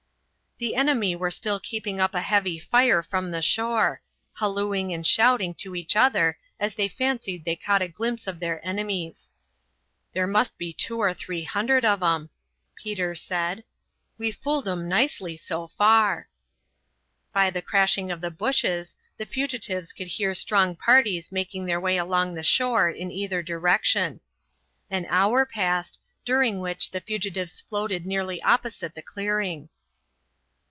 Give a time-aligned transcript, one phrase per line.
[0.59, 3.99] The enemy were still keeping up a heavy fire from the shore,
[4.33, 8.63] hallooing and shouting to each other as they fancied they caught a glimpse of their
[8.63, 9.31] enemies.
[10.13, 12.29] "There must be two or three hundred of 'em,"
[12.75, 13.63] Peter said.
[14.19, 16.29] "We've fooled 'em nicely, so far."
[17.33, 21.97] By the crashing of the bushes the fugitives could hear strong parties making their way
[21.97, 24.19] along the shore in either direction.
[24.91, 29.69] An hour passed, during which the fugitives floated nearly opposite the clearing.